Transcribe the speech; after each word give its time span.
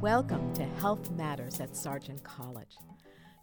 Welcome 0.00 0.54
to 0.54 0.64
Health 0.64 1.10
Matters 1.10 1.60
at 1.60 1.76
Sargent 1.76 2.24
College. 2.24 2.78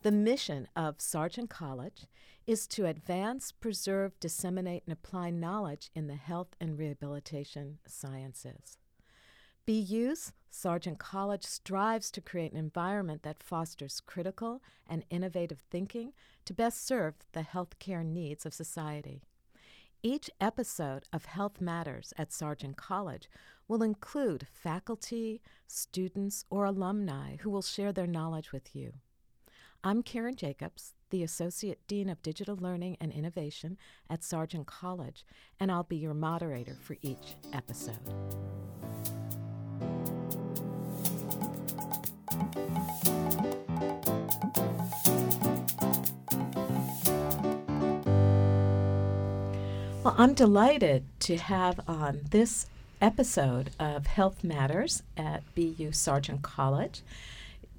The 0.02 0.12
mission 0.12 0.68
of 0.76 1.00
Sargent 1.00 1.52
College 1.52 2.08
is 2.48 2.66
to 2.70 2.88
advance, 2.88 3.52
preserve, 3.52 4.20
disseminate, 4.20 4.82
and 4.88 4.92
apply 4.92 5.30
knowledge 5.30 5.92
in 5.94 6.08
the 6.08 6.16
health 6.16 6.56
and 6.60 6.76
rehabilitation 6.76 7.78
sciences. 7.86 8.80
BU's 9.68 10.34
Sargent 10.50 10.98
College 10.98 11.44
strives 11.46 12.10
to 12.10 12.22
create 12.22 12.54
an 12.54 12.58
environment 12.58 13.22
that 13.22 13.44
fosters 13.44 14.02
critical 14.04 14.64
and 14.88 15.06
innovative 15.12 15.62
thinking 15.70 16.12
to 16.46 16.56
best 16.56 16.88
serve 16.88 17.14
the 17.34 17.42
healthcare 17.42 18.04
needs 18.04 18.48
of 18.48 18.54
society. 18.56 19.22
Each 20.04 20.30
episode 20.40 21.06
of 21.12 21.26
Health 21.26 21.60
Matters 21.60 22.14
at 22.18 22.32
Sargent 22.32 22.78
College 22.78 23.28
will 23.68 23.82
include 23.82 24.48
faculty, 24.54 25.42
students, 25.66 26.46
or 26.52 26.66
alumni 26.66 27.38
who 27.38 27.50
will 27.50 27.64
share 27.64 27.92
their 27.92 28.06
knowledge 28.06 28.52
with 28.52 28.76
you. 28.76 28.94
I'm 29.84 30.04
Karen 30.04 30.36
Jacobs, 30.36 30.94
the 31.10 31.24
Associate 31.24 31.80
Dean 31.88 32.10
of 32.10 32.22
Digital 32.22 32.56
Learning 32.56 32.96
and 33.02 33.12
Innovation 33.12 33.78
at 34.08 34.24
Sargent 34.24 34.68
College, 34.68 35.26
and 35.60 35.72
I'll 35.72 35.84
be 35.84 35.98
your 35.98 36.14
moderator 36.14 36.78
for 36.80 36.96
each 37.02 37.36
episode. 37.52 37.98
Well, 50.08 50.16
I'm 50.18 50.36
delighted 50.36 51.04
to 51.20 51.36
have 51.36 51.82
on 51.86 52.22
this 52.30 52.68
episode 53.02 53.72
of 53.78 54.08
Health 54.08 54.42
Matters 54.42 55.04
at 55.18 55.44
BU 55.54 55.92
Sargent 55.92 56.42
College 56.42 57.02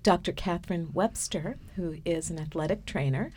Dr. 0.03 0.33
Catherine 0.33 0.91
Webster, 0.93 1.57
who 1.77 1.97
is 2.05 2.29
an 2.29 2.39
athletic 2.39 2.85
trainer. 2.85 3.33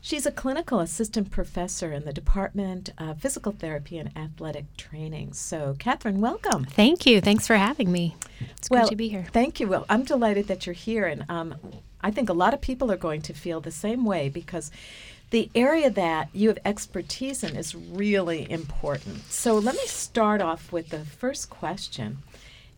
She's 0.00 0.26
a 0.26 0.30
clinical 0.30 0.78
assistant 0.78 1.32
professor 1.32 1.92
in 1.92 2.04
the 2.04 2.12
Department 2.12 2.90
of 2.98 3.20
Physical 3.20 3.50
Therapy 3.50 3.98
and 3.98 4.16
Athletic 4.16 4.76
Training. 4.76 5.32
So, 5.32 5.74
Catherine, 5.80 6.20
welcome. 6.20 6.66
Thank 6.66 7.04
you. 7.04 7.20
Thanks 7.20 7.48
for 7.48 7.56
having 7.56 7.90
me. 7.90 8.14
It's 8.56 8.70
well, 8.70 8.82
great 8.82 8.90
to 8.90 8.96
be 8.96 9.08
here. 9.08 9.26
Thank 9.32 9.58
you. 9.58 9.66
Well, 9.66 9.86
I'm 9.88 10.04
delighted 10.04 10.46
that 10.46 10.66
you're 10.66 10.72
here, 10.72 11.06
and 11.06 11.24
um, 11.28 11.56
I 12.00 12.12
think 12.12 12.28
a 12.28 12.32
lot 12.32 12.54
of 12.54 12.60
people 12.60 12.92
are 12.92 12.96
going 12.96 13.22
to 13.22 13.34
feel 13.34 13.60
the 13.60 13.72
same 13.72 14.04
way 14.04 14.28
because 14.28 14.70
the 15.30 15.50
area 15.54 15.90
that 15.90 16.28
you 16.32 16.48
have 16.48 16.58
expertise 16.64 17.42
in 17.42 17.56
is 17.56 17.74
really 17.74 18.50
important. 18.50 19.24
So 19.30 19.58
let 19.58 19.74
me 19.74 19.86
start 19.86 20.40
off 20.40 20.72
with 20.72 20.90
the 20.90 21.04
first 21.04 21.50
question. 21.50 22.18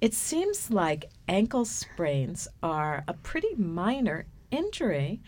It 0.01 0.15
seems 0.15 0.71
like 0.71 1.11
ankle 1.29 1.65
sprains 1.65 2.49
are 2.63 3.05
a 3.09 3.15
pretty 3.15 3.55
minor 3.57 4.27
injury. 4.51 5.21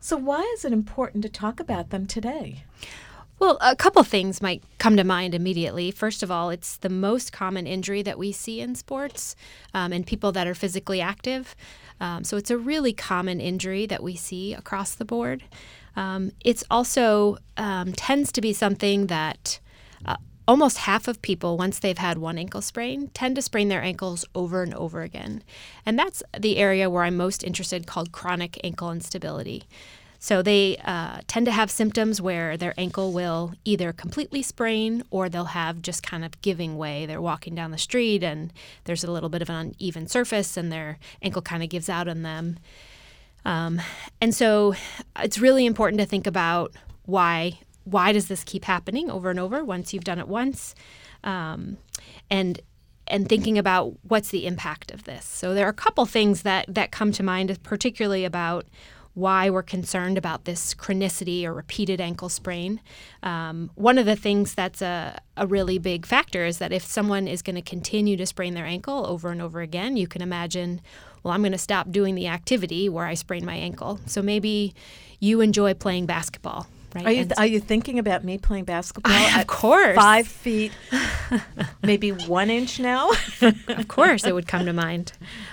So, 0.00 0.16
why 0.16 0.40
is 0.54 0.64
it 0.64 0.72
important 0.72 1.22
to 1.22 1.28
talk 1.28 1.60
about 1.60 1.90
them 1.90 2.06
today? 2.06 2.64
Well, 3.38 3.58
a 3.60 3.76
couple 3.76 4.02
things 4.02 4.40
might 4.40 4.62
come 4.78 4.96
to 4.96 5.04
mind 5.04 5.34
immediately. 5.34 5.90
First 5.90 6.22
of 6.22 6.30
all, 6.30 6.50
it's 6.50 6.76
the 6.76 6.88
most 6.88 7.32
common 7.32 7.66
injury 7.66 8.02
that 8.02 8.18
we 8.18 8.32
see 8.32 8.60
in 8.60 8.74
sports 8.74 9.36
um, 9.74 9.92
and 9.92 10.06
people 10.06 10.32
that 10.32 10.46
are 10.46 10.54
physically 10.54 11.00
active. 11.00 11.54
Um, 12.00 12.24
so, 12.24 12.36
it's 12.36 12.50
a 12.50 12.58
really 12.58 12.92
common 12.92 13.40
injury 13.40 13.86
that 13.86 14.02
we 14.02 14.16
see 14.16 14.54
across 14.54 14.94
the 14.94 15.04
board. 15.04 15.44
Um, 15.96 16.32
it's 16.44 16.62
also 16.70 17.38
um, 17.56 17.92
tends 17.92 18.30
to 18.32 18.40
be 18.40 18.52
something 18.52 19.06
that 19.06 19.58
uh, 20.04 20.16
almost 20.46 20.78
half 20.78 21.08
of 21.08 21.22
people, 21.22 21.56
once 21.56 21.78
they've 21.78 21.98
had 21.98 22.18
one 22.18 22.38
ankle 22.38 22.62
sprain, 22.62 23.08
tend 23.14 23.36
to 23.36 23.42
sprain 23.42 23.68
their 23.68 23.82
ankles 23.82 24.24
over 24.34 24.62
and 24.62 24.74
over 24.74 25.02
again. 25.02 25.42
And 25.84 25.98
that's 25.98 26.22
the 26.38 26.58
area 26.58 26.88
where 26.88 27.02
I'm 27.02 27.16
most 27.16 27.42
interested 27.42 27.86
called 27.86 28.12
chronic 28.12 28.60
ankle 28.62 28.92
instability. 28.92 29.64
So 30.18 30.42
they 30.42 30.78
uh, 30.84 31.20
tend 31.26 31.46
to 31.46 31.52
have 31.52 31.70
symptoms 31.70 32.20
where 32.20 32.56
their 32.56 32.74
ankle 32.78 33.12
will 33.12 33.52
either 33.64 33.92
completely 33.92 34.42
sprain 34.42 35.02
or 35.10 35.28
they'll 35.28 35.44
have 35.46 35.82
just 35.82 36.02
kind 36.02 36.24
of 36.24 36.40
giving 36.40 36.76
way. 36.76 37.06
They're 37.06 37.20
walking 37.20 37.54
down 37.54 37.70
the 37.70 37.78
street 37.78 38.22
and 38.22 38.52
there's 38.84 39.04
a 39.04 39.10
little 39.10 39.28
bit 39.28 39.42
of 39.42 39.50
an 39.50 39.74
uneven 39.78 40.08
surface 40.08 40.56
and 40.56 40.72
their 40.72 40.98
ankle 41.22 41.42
kind 41.42 41.62
of 41.62 41.68
gives 41.68 41.88
out 41.88 42.08
on 42.08 42.22
them. 42.22 42.58
Um, 43.46 43.80
and 44.20 44.34
so 44.34 44.74
it's 45.20 45.38
really 45.38 45.66
important 45.66 46.00
to 46.00 46.06
think 46.06 46.26
about 46.26 46.74
why 47.04 47.60
why 47.84 48.10
does 48.10 48.26
this 48.26 48.42
keep 48.42 48.64
happening 48.64 49.08
over 49.08 49.30
and 49.30 49.38
over 49.38 49.64
once 49.64 49.94
you've 49.94 50.02
done 50.02 50.18
it 50.18 50.26
once, 50.26 50.74
um, 51.22 51.78
and 52.28 52.60
and 53.06 53.28
thinking 53.28 53.56
about 53.56 53.94
what's 54.02 54.30
the 54.30 54.46
impact 54.46 54.90
of 54.90 55.04
this. 55.04 55.24
So 55.24 55.54
there 55.54 55.64
are 55.64 55.70
a 55.70 55.72
couple 55.72 56.04
things 56.06 56.42
that 56.42 56.66
that 56.74 56.90
come 56.90 57.12
to 57.12 57.22
mind, 57.22 57.56
particularly 57.62 58.24
about 58.24 58.66
why 59.16 59.48
we're 59.48 59.62
concerned 59.62 60.18
about 60.18 60.44
this 60.44 60.74
chronicity 60.74 61.42
or 61.44 61.54
repeated 61.54 62.02
ankle 62.02 62.28
sprain. 62.28 62.78
Um, 63.22 63.70
one 63.74 63.96
of 63.96 64.04
the 64.04 64.14
things 64.14 64.54
that's 64.54 64.82
a, 64.82 65.18
a 65.38 65.46
really 65.46 65.78
big 65.78 66.04
factor 66.04 66.44
is 66.44 66.58
that 66.58 66.70
if 66.70 66.84
someone 66.84 67.26
is 67.26 67.40
going 67.40 67.56
to 67.56 67.62
continue 67.62 68.18
to 68.18 68.26
sprain 68.26 68.52
their 68.52 68.66
ankle 68.66 69.06
over 69.06 69.30
and 69.30 69.40
over 69.40 69.62
again, 69.62 69.96
you 69.96 70.06
can 70.06 70.20
imagine 70.20 70.82
well, 71.22 71.32
I'm 71.32 71.40
going 71.40 71.52
to 71.52 71.58
stop 71.58 71.90
doing 71.90 72.14
the 72.14 72.28
activity 72.28 72.90
where 72.90 73.06
I 73.06 73.14
sprain 73.14 73.44
my 73.44 73.56
ankle. 73.56 73.98
So 74.06 74.20
maybe 74.20 74.74
you 75.18 75.40
enjoy 75.40 75.72
playing 75.72 76.04
basketball. 76.06 76.68
Right? 76.96 77.06
Are 77.06 77.12
you 77.12 77.24
th- 77.24 77.36
are 77.36 77.46
you 77.46 77.60
thinking 77.60 77.98
about 77.98 78.24
me 78.24 78.38
playing 78.38 78.64
basketball? 78.64 79.12
I, 79.12 79.42
of 79.42 79.46
course, 79.46 79.94
five 79.94 80.26
feet, 80.26 80.72
maybe 81.82 82.10
one 82.10 82.48
inch 82.48 82.80
now. 82.80 83.10
of 83.42 83.86
course, 83.86 84.24
it 84.24 84.34
would 84.34 84.48
come 84.48 84.64
to 84.64 84.72
mind. 84.72 85.12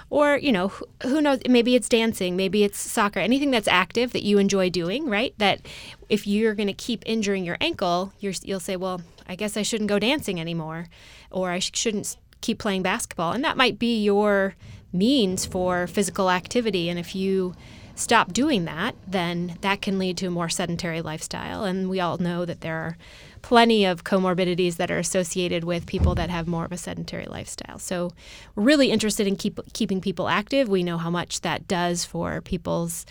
Or 0.10 0.38
you 0.38 0.54
know, 0.54 0.70
who, 0.70 0.86
who 1.02 1.22
knows? 1.22 1.42
Maybe 1.50 1.76
it's 1.76 1.90
dancing. 1.90 2.38
Maybe 2.38 2.64
it's 2.64 2.80
soccer. 2.80 3.20
Anything 3.20 3.52
that's 3.52 3.68
active 3.68 4.14
that 4.14 4.24
you 4.24 4.38
enjoy 4.38 4.70
doing. 4.70 5.10
Right? 5.10 5.34
That 5.38 5.68
if 6.08 6.26
you're 6.26 6.56
going 6.56 6.68
to 6.68 6.74
keep 6.74 7.04
injuring 7.06 7.44
your 7.44 7.58
ankle, 7.60 8.14
you 8.20 8.32
will 8.48 8.62
say, 8.62 8.78
well, 8.78 9.02
I 9.28 9.36
guess 9.36 9.58
I 9.58 9.64
shouldn't 9.64 9.90
go 9.90 10.00
dancing 10.00 10.40
anymore, 10.40 10.88
or 11.30 11.52
I 11.52 11.60
sh- 11.60 11.72
shouldn't 11.74 12.16
keep 12.40 12.58
playing 12.58 12.84
basketball. 12.84 13.34
And 13.34 13.44
that 13.44 13.58
might 13.58 13.78
be 13.78 14.02
your 14.02 14.56
means 14.94 15.46
for 15.46 15.88
physical 15.88 16.32
activity. 16.32 16.88
And 16.88 16.98
if 16.98 17.16
you 17.16 17.54
stop 17.96 18.34
doing 18.34 18.66
that, 18.66 18.96
then 19.08 19.58
that 19.62 19.82
can 19.82 20.00
lead 20.00 20.18
to 20.18 20.28
a 20.28 20.32
more 20.32 20.50
sedentary 20.50 21.02
lifestyle. 21.02 21.64
And 21.64 21.90
we 21.90 22.00
all 22.00 22.18
know 22.18 22.46
that 22.46 22.62
there 22.62 22.78
are 22.78 22.98
plenty 23.42 23.86
of 23.86 24.04
comorbidities 24.04 24.78
that 24.78 24.90
are 24.90 24.98
associated 24.98 25.64
with 25.64 25.86
people 25.86 26.16
that 26.16 26.30
have 26.30 26.48
more 26.48 26.66
of 26.66 26.72
a 26.72 26.78
sedentary 26.78 27.26
lifestyle. 27.26 27.78
So 27.78 28.12
we're 28.56 28.64
really 28.64 28.90
interested 28.90 29.28
in 29.28 29.36
keep, 29.36 29.60
keeping 29.74 30.02
people 30.02 30.28
active. 30.28 30.70
We 30.70 30.82
know 30.82 30.98
how 30.98 31.10
much 31.10 31.42
that 31.42 31.68
does 31.68 32.06
for 32.06 32.42
people's 32.42 33.06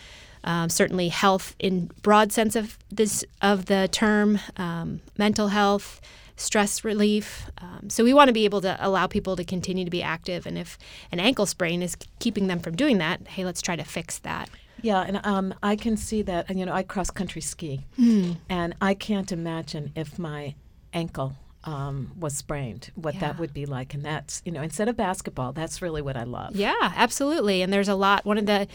um, 0.44 0.68
certainly 0.68 1.08
health 1.08 1.54
in 1.58 1.90
broad 2.02 2.32
sense 2.32 2.56
of 2.56 2.76
this 2.90 3.24
of 3.40 3.66
the 3.66 3.88
term, 3.92 4.40
um, 4.56 5.00
mental 5.16 5.48
health, 5.48 6.00
stress 6.36 6.84
relief. 6.84 7.48
Um, 7.58 7.88
so 7.88 8.02
we 8.02 8.12
want 8.12 8.28
to 8.28 8.32
be 8.32 8.44
able 8.44 8.60
to 8.62 8.76
allow 8.80 9.06
people 9.06 9.36
to 9.36 9.44
continue 9.44 9.84
to 9.84 9.90
be 9.90 10.02
active. 10.02 10.46
And 10.46 10.58
if 10.58 10.78
an 11.12 11.20
ankle 11.20 11.46
sprain 11.46 11.82
is 11.82 11.96
keeping 12.18 12.48
them 12.48 12.58
from 12.58 12.74
doing 12.74 12.98
that, 12.98 13.28
hey, 13.28 13.44
let's 13.44 13.62
try 13.62 13.76
to 13.76 13.84
fix 13.84 14.18
that. 14.20 14.50
Yeah, 14.82 15.00
and 15.00 15.20
um, 15.24 15.54
I 15.62 15.76
can 15.76 15.96
see 15.96 16.22
that. 16.22 16.46
And 16.48 16.58
you 16.58 16.66
know, 16.66 16.72
I 16.72 16.82
cross 16.82 17.10
country 17.10 17.40
ski, 17.40 17.86
mm. 17.98 18.36
and 18.48 18.74
I 18.80 18.94
can't 18.94 19.32
imagine 19.32 19.92
if 19.94 20.18
my 20.18 20.54
ankle 20.92 21.34
um, 21.64 22.12
was 22.18 22.36
sprained, 22.36 22.90
what 22.94 23.14
yeah. 23.14 23.20
that 23.20 23.38
would 23.38 23.54
be 23.54 23.66
like. 23.66 23.94
And 23.94 24.04
that's, 24.04 24.42
you 24.44 24.52
know, 24.52 24.62
instead 24.62 24.88
of 24.88 24.96
basketball, 24.96 25.52
that's 25.52 25.80
really 25.80 26.02
what 26.02 26.16
I 26.16 26.24
love. 26.24 26.56
Yeah, 26.56 26.74
absolutely. 26.80 27.62
And 27.62 27.72
there's 27.72 27.88
a 27.88 27.94
lot. 27.94 28.24
One 28.24 28.38
of 28.38 28.46
the 28.46 28.66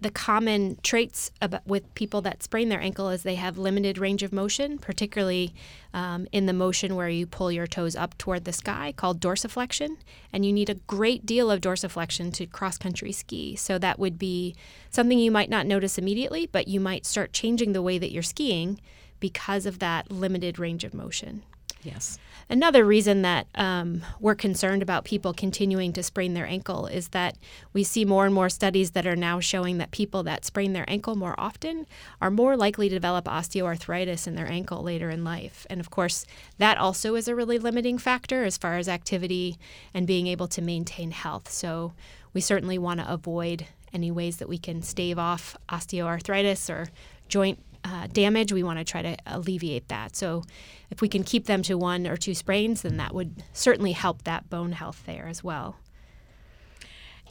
the 0.00 0.10
common 0.10 0.78
traits 0.82 1.30
about, 1.42 1.66
with 1.66 1.94
people 1.94 2.22
that 2.22 2.42
sprain 2.42 2.70
their 2.70 2.80
ankle 2.80 3.10
is 3.10 3.22
they 3.22 3.34
have 3.34 3.58
limited 3.58 3.98
range 3.98 4.22
of 4.22 4.32
motion, 4.32 4.78
particularly 4.78 5.52
um, 5.92 6.26
in 6.32 6.46
the 6.46 6.52
motion 6.52 6.96
where 6.96 7.08
you 7.08 7.26
pull 7.26 7.52
your 7.52 7.66
toes 7.66 7.94
up 7.94 8.16
toward 8.16 8.44
the 8.44 8.52
sky, 8.52 8.94
called 8.96 9.20
dorsiflexion. 9.20 9.96
And 10.32 10.46
you 10.46 10.52
need 10.52 10.70
a 10.70 10.74
great 10.74 11.26
deal 11.26 11.50
of 11.50 11.60
dorsiflexion 11.60 12.32
to 12.34 12.46
cross 12.46 12.78
country 12.78 13.12
ski. 13.12 13.56
So 13.56 13.78
that 13.78 13.98
would 13.98 14.18
be 14.18 14.54
something 14.90 15.18
you 15.18 15.30
might 15.30 15.50
not 15.50 15.66
notice 15.66 15.98
immediately, 15.98 16.46
but 16.46 16.66
you 16.66 16.80
might 16.80 17.04
start 17.04 17.32
changing 17.32 17.72
the 17.72 17.82
way 17.82 17.98
that 17.98 18.12
you're 18.12 18.22
skiing 18.22 18.80
because 19.18 19.66
of 19.66 19.80
that 19.80 20.10
limited 20.10 20.58
range 20.58 20.82
of 20.82 20.94
motion. 20.94 21.42
Yes. 21.82 22.18
Another 22.50 22.84
reason 22.84 23.22
that 23.22 23.46
um, 23.54 24.02
we're 24.18 24.34
concerned 24.34 24.82
about 24.82 25.04
people 25.04 25.32
continuing 25.32 25.92
to 25.92 26.02
sprain 26.02 26.34
their 26.34 26.46
ankle 26.46 26.86
is 26.86 27.08
that 27.08 27.38
we 27.72 27.84
see 27.84 28.04
more 28.04 28.26
and 28.26 28.34
more 28.34 28.48
studies 28.48 28.90
that 28.90 29.06
are 29.06 29.16
now 29.16 29.40
showing 29.40 29.78
that 29.78 29.92
people 29.92 30.22
that 30.24 30.44
sprain 30.44 30.72
their 30.72 30.88
ankle 30.88 31.14
more 31.14 31.34
often 31.38 31.86
are 32.20 32.30
more 32.30 32.56
likely 32.56 32.88
to 32.88 32.94
develop 32.94 33.26
osteoarthritis 33.26 34.26
in 34.26 34.34
their 34.34 34.50
ankle 34.50 34.82
later 34.82 35.10
in 35.10 35.24
life. 35.24 35.66
And 35.70 35.80
of 35.80 35.90
course, 35.90 36.26
that 36.58 36.76
also 36.76 37.14
is 37.14 37.28
a 37.28 37.36
really 37.36 37.58
limiting 37.58 37.98
factor 37.98 38.44
as 38.44 38.58
far 38.58 38.76
as 38.76 38.88
activity 38.88 39.56
and 39.94 40.06
being 40.06 40.26
able 40.26 40.48
to 40.48 40.60
maintain 40.60 41.12
health. 41.12 41.48
So 41.50 41.92
we 42.34 42.40
certainly 42.40 42.78
want 42.78 43.00
to 43.00 43.10
avoid 43.10 43.66
any 43.92 44.10
ways 44.10 44.36
that 44.36 44.48
we 44.48 44.58
can 44.58 44.82
stave 44.82 45.18
off 45.18 45.56
osteoarthritis 45.68 46.68
or 46.68 46.88
joint 47.28 47.58
uh, 47.84 48.06
damage, 48.08 48.52
we 48.52 48.62
want 48.62 48.78
to 48.78 48.84
try 48.84 49.02
to 49.02 49.16
alleviate 49.26 49.88
that. 49.88 50.16
So, 50.16 50.44
if 50.90 51.00
we 51.00 51.08
can 51.08 51.22
keep 51.22 51.46
them 51.46 51.62
to 51.62 51.78
one 51.78 52.06
or 52.06 52.16
two 52.16 52.34
sprains, 52.34 52.82
then 52.82 52.96
that 52.96 53.14
would 53.14 53.42
certainly 53.52 53.92
help 53.92 54.24
that 54.24 54.50
bone 54.50 54.72
health 54.72 55.02
there 55.06 55.26
as 55.26 55.42
well. 55.42 55.76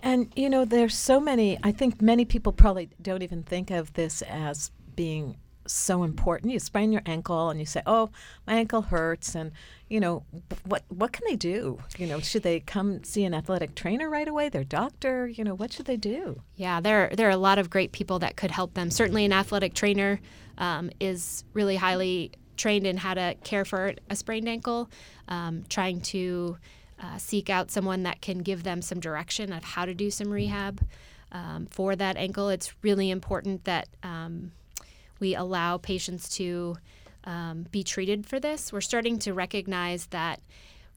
And 0.02 0.32
you 0.36 0.50
know, 0.50 0.66
there's 0.66 0.96
so 0.96 1.20
many. 1.20 1.58
I 1.62 1.72
think 1.72 2.02
many 2.02 2.26
people 2.26 2.52
probably 2.54 2.90
don't 3.02 3.22
even 3.22 3.44
think 3.44 3.70
of 3.70 3.94
this 3.94 4.22
as 4.24 4.72
being 4.96 5.38
so 5.72 6.04
important. 6.04 6.52
You 6.52 6.60
sprain 6.60 6.92
your 6.92 7.02
ankle 7.06 7.50
and 7.50 7.60
you 7.60 7.66
say, 7.66 7.82
"Oh, 7.86 8.10
my 8.48 8.56
ankle 8.56 8.84
hurts," 8.84 9.36
and 9.36 9.52
you 9.88 10.00
know, 10.00 10.24
what 10.66 10.84
what 10.90 11.12
can 11.12 11.24
they 11.28 11.36
do? 11.36 11.80
You 11.98 12.08
know, 12.08 12.20
should 12.20 12.44
they 12.44 12.60
come 12.60 13.04
see 13.04 13.24
an 13.24 13.34
athletic 13.34 13.76
trainer 13.76 14.10
right 14.10 14.28
away? 14.28 14.50
Their 14.50 14.64
doctor? 14.64 15.28
You 15.28 15.44
know, 15.44 15.56
what 15.56 15.74
should 15.74 15.86
they 15.86 15.98
do? 15.98 16.42
Yeah, 16.56 16.82
there 16.82 17.10
there 17.14 17.28
are 17.28 17.32
a 17.32 17.38
lot 17.38 17.60
of 17.60 17.70
great 17.70 17.92
people 17.92 18.20
that 18.20 18.36
could 18.36 18.52
help 18.52 18.74
them. 18.74 18.92
Certainly, 18.92 19.26
an 19.26 19.34
athletic 19.34 19.74
trainer 19.74 20.20
um, 20.58 20.90
is 21.00 21.44
really 21.54 21.76
highly 21.76 22.32
trained 22.58 22.86
in 22.86 22.98
how 22.98 23.14
to 23.14 23.36
care 23.44 23.66
for 23.66 23.94
a 24.10 24.16
sprained 24.16 24.50
ankle. 24.50 24.90
Um, 25.28 25.64
trying 25.70 26.02
to 26.02 26.58
uh, 27.02 27.18
seek 27.18 27.50
out 27.50 27.72
someone 27.72 28.04
that 28.04 28.22
can 28.22 28.40
give 28.40 28.64
them 28.64 28.82
some 28.82 29.00
direction 29.00 29.54
of 29.54 29.64
how 29.64 29.86
to 29.86 29.94
do 29.94 30.12
some 30.12 30.30
rehab 30.30 30.86
um, 31.32 31.68
for 31.70 31.96
that 31.96 32.18
ankle. 32.18 32.50
It's 32.50 32.74
really 32.82 33.10
important 33.10 33.66
that 33.66 33.88
um, 34.04 34.52
we 35.20 35.36
allow 35.36 35.78
patients 35.78 36.30
to 36.38 36.78
um, 37.24 37.66
be 37.72 37.84
treated 37.84 38.26
for 38.26 38.40
this. 38.40 38.72
We're 38.72 38.82
starting 38.82 39.20
to 39.20 39.34
recognize 39.34 40.08
that 40.08 40.42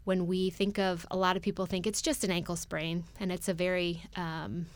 when 0.05 0.27
we 0.27 0.51
think 0.51 0.79
of 0.79 1.07
a 1.11 1.17
lot 1.17 1.37
of 1.37 1.43
people 1.43 1.67
think 1.67 1.87
it's 1.87 2.03
just 2.03 2.25
an 2.25 2.31
ankle 2.31 2.57
sprain 2.57 3.05
and 3.21 3.31
it's 3.31 3.49
a 3.49 3.55
very 3.55 4.03
um, 4.17 4.67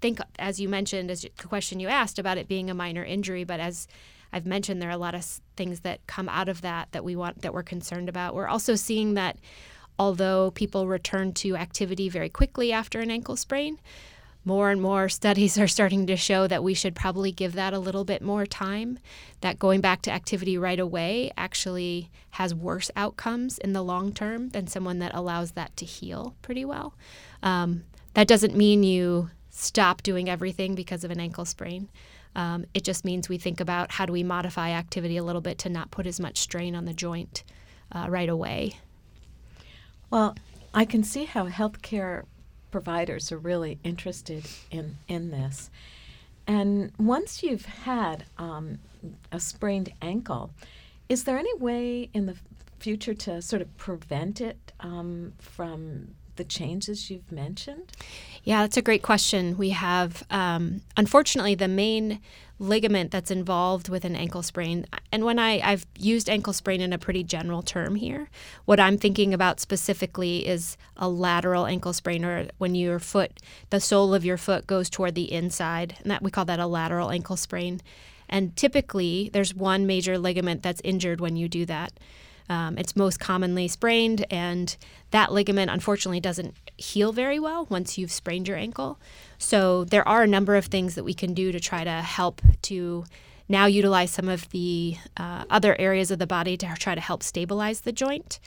think 0.00 0.20
as 0.38 0.60
you 0.60 0.68
mentioned 0.68 1.10
as 1.10 1.22
the 1.22 1.48
question 1.48 1.80
you 1.80 1.88
asked 1.88 2.18
about 2.18 2.38
it 2.38 2.46
being 2.46 2.70
a 2.70 2.74
minor 2.74 3.04
injury 3.04 3.42
but 3.44 3.58
as 3.58 3.88
I've 4.32 4.46
mentioned 4.46 4.80
there 4.80 4.88
are 4.88 4.92
a 4.92 4.98
lot 4.98 5.14
of 5.14 5.24
things 5.56 5.80
that 5.80 6.06
come 6.06 6.28
out 6.28 6.48
of 6.48 6.60
that 6.62 6.92
that 6.92 7.04
we 7.04 7.16
want 7.16 7.42
that 7.42 7.52
we're 7.52 7.62
concerned 7.62 8.08
about. 8.08 8.34
We're 8.34 8.46
also 8.46 8.74
seeing 8.76 9.14
that 9.14 9.38
although 9.98 10.52
people 10.52 10.86
return 10.86 11.32
to 11.34 11.56
activity 11.56 12.08
very 12.08 12.28
quickly 12.28 12.72
after 12.72 13.00
an 13.00 13.10
ankle 13.10 13.36
sprain, 13.36 13.78
more 14.44 14.70
and 14.70 14.80
more 14.80 15.08
studies 15.08 15.58
are 15.58 15.68
starting 15.68 16.06
to 16.06 16.16
show 16.16 16.46
that 16.46 16.64
we 16.64 16.74
should 16.74 16.94
probably 16.94 17.30
give 17.30 17.52
that 17.52 17.74
a 17.74 17.78
little 17.78 18.04
bit 18.04 18.22
more 18.22 18.46
time. 18.46 18.98
That 19.42 19.58
going 19.58 19.80
back 19.80 20.02
to 20.02 20.10
activity 20.10 20.56
right 20.56 20.80
away 20.80 21.30
actually 21.36 22.10
has 22.30 22.54
worse 22.54 22.90
outcomes 22.96 23.58
in 23.58 23.72
the 23.72 23.82
long 23.82 24.12
term 24.12 24.50
than 24.50 24.66
someone 24.66 24.98
that 25.00 25.14
allows 25.14 25.52
that 25.52 25.76
to 25.76 25.84
heal 25.84 26.34
pretty 26.42 26.64
well. 26.64 26.94
Um, 27.42 27.84
that 28.14 28.28
doesn't 28.28 28.56
mean 28.56 28.82
you 28.82 29.30
stop 29.50 30.02
doing 30.02 30.28
everything 30.28 30.74
because 30.74 31.04
of 31.04 31.10
an 31.10 31.20
ankle 31.20 31.44
sprain. 31.44 31.88
Um, 32.34 32.64
it 32.74 32.84
just 32.84 33.04
means 33.04 33.28
we 33.28 33.38
think 33.38 33.60
about 33.60 33.92
how 33.92 34.06
do 34.06 34.12
we 34.12 34.22
modify 34.22 34.70
activity 34.70 35.16
a 35.16 35.24
little 35.24 35.40
bit 35.40 35.58
to 35.58 35.68
not 35.68 35.90
put 35.90 36.06
as 36.06 36.20
much 36.20 36.38
strain 36.38 36.74
on 36.74 36.84
the 36.84 36.94
joint 36.94 37.42
uh, 37.92 38.06
right 38.08 38.28
away. 38.28 38.78
Well, 40.10 40.36
I 40.72 40.84
can 40.84 41.02
see 41.02 41.24
how 41.24 41.48
healthcare 41.48 42.24
providers 42.70 43.32
are 43.32 43.38
really 43.38 43.78
interested 43.84 44.46
in, 44.70 44.96
in 45.08 45.30
this. 45.30 45.70
And 46.46 46.92
once 46.98 47.42
you've 47.42 47.66
had 47.66 48.24
um, 48.38 48.78
a 49.30 49.40
sprained 49.40 49.92
ankle, 50.02 50.50
is 51.08 51.24
there 51.24 51.38
any 51.38 51.54
way 51.54 52.08
in 52.12 52.26
the 52.26 52.36
future 52.78 53.14
to 53.14 53.42
sort 53.42 53.62
of 53.62 53.76
prevent 53.76 54.40
it 54.40 54.72
um, 54.80 55.32
from 55.38 56.14
the 56.40 56.44
changes 56.44 57.10
you've 57.10 57.30
mentioned? 57.30 57.92
Yeah, 58.44 58.62
that's 58.62 58.78
a 58.78 58.82
great 58.82 59.02
question. 59.02 59.58
We 59.58 59.70
have, 59.70 60.24
um, 60.30 60.80
unfortunately, 60.96 61.54
the 61.54 61.68
main 61.68 62.18
ligament 62.58 63.10
that's 63.10 63.30
involved 63.30 63.90
with 63.90 64.06
an 64.06 64.16
ankle 64.16 64.42
sprain. 64.42 64.86
And 65.12 65.26
when 65.26 65.38
I, 65.38 65.60
I've 65.60 65.84
used 65.98 66.30
ankle 66.30 66.54
sprain 66.54 66.80
in 66.80 66.94
a 66.94 66.98
pretty 66.98 67.24
general 67.24 67.60
term 67.60 67.94
here, 67.94 68.30
what 68.64 68.80
I'm 68.80 68.96
thinking 68.96 69.34
about 69.34 69.60
specifically 69.60 70.46
is 70.46 70.78
a 70.96 71.10
lateral 71.10 71.66
ankle 71.66 71.92
sprain, 71.92 72.24
or 72.24 72.46
when 72.56 72.74
your 72.74 72.98
foot, 72.98 73.32
the 73.68 73.78
sole 73.78 74.14
of 74.14 74.24
your 74.24 74.38
foot 74.38 74.66
goes 74.66 74.88
toward 74.88 75.14
the 75.14 75.30
inside, 75.30 75.96
and 76.00 76.10
that 76.10 76.22
we 76.22 76.30
call 76.30 76.46
that 76.46 76.58
a 76.58 76.66
lateral 76.66 77.10
ankle 77.10 77.36
sprain. 77.36 77.82
And 78.30 78.56
typically, 78.56 79.28
there's 79.34 79.54
one 79.54 79.86
major 79.86 80.16
ligament 80.16 80.62
that's 80.62 80.80
injured 80.84 81.20
when 81.20 81.36
you 81.36 81.50
do 81.50 81.66
that. 81.66 81.92
Um, 82.48 82.78
it's 82.78 82.96
most 82.96 83.20
commonly 83.20 83.68
sprained, 83.68 84.26
and 84.30 84.76
that 85.10 85.32
ligament 85.32 85.70
unfortunately 85.70 86.20
doesn't 86.20 86.54
heal 86.76 87.12
very 87.12 87.38
well 87.38 87.66
once 87.68 87.98
you've 87.98 88.12
sprained 88.12 88.48
your 88.48 88.56
ankle. 88.56 88.98
So 89.38 89.84
there 89.84 90.06
are 90.08 90.22
a 90.22 90.26
number 90.26 90.56
of 90.56 90.66
things 90.66 90.94
that 90.94 91.04
we 91.04 91.14
can 91.14 91.34
do 91.34 91.52
to 91.52 91.60
try 91.60 91.84
to 91.84 91.90
help 91.90 92.42
to 92.62 93.04
now 93.48 93.66
utilize 93.66 94.12
some 94.12 94.28
of 94.28 94.48
the 94.50 94.96
uh, 95.16 95.44
other 95.50 95.78
areas 95.80 96.10
of 96.10 96.18
the 96.18 96.26
body 96.26 96.56
to 96.56 96.74
try 96.78 96.94
to 96.94 97.00
help 97.00 97.22
stabilize 97.22 97.80
the 97.80 97.92
joint. 97.92 98.38